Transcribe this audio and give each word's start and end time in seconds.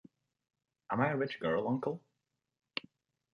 Am 0.89 0.99
I 1.01 1.11
a 1.11 1.15
rich 1.15 1.39
girl, 1.39 1.67
uncle? 1.67 2.01